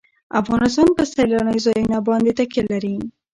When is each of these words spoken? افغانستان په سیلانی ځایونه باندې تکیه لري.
افغانستان 0.41 0.89
په 0.97 1.03
سیلانی 1.13 1.57
ځایونه 1.65 1.97
باندې 2.07 2.31
تکیه 2.39 2.63
لري. 2.71 2.95